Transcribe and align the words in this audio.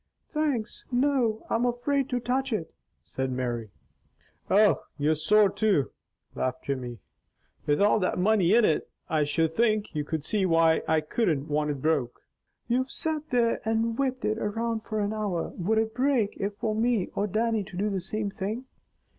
"Thanks, 0.31 0.85
no! 0.91 1.45
I'm 1.47 1.63
afraid 1.63 2.09
to 2.09 2.19
touch 2.19 2.51
it," 2.51 2.73
said 3.03 3.31
Mary. 3.31 3.69
"Oh, 4.49 4.81
you 4.97 5.11
are 5.11 5.13
sore 5.13 5.47
too!" 5.47 5.91
laughed 6.33 6.63
Jimmy. 6.63 6.97
"With 7.67 7.79
all 7.79 7.99
that 7.99 8.17
money 8.17 8.55
in 8.55 8.65
it, 8.65 8.89
I 9.09 9.25
should 9.25 9.53
think 9.53 9.93
you 9.93 10.03
could 10.03 10.23
see 10.23 10.43
why 10.43 10.81
I 10.87 11.03
wouldn't 11.15 11.49
want 11.49 11.69
it 11.69 11.83
broke." 11.83 12.23
"You've 12.67 12.89
sat 12.89 13.29
there 13.29 13.61
and 13.63 13.95
whipped 13.95 14.25
it 14.25 14.39
around 14.39 14.79
for 14.85 15.01
an 15.01 15.13
hour. 15.13 15.49
Would 15.55 15.77
it 15.77 15.93
break 15.93 16.35
it 16.37 16.57
for 16.57 16.73
me 16.73 17.11
or 17.13 17.27
Dannie 17.27 17.63
to 17.63 17.77
do 17.77 17.91
the 17.91 18.01
same 18.01 18.31
thing? 18.31 18.65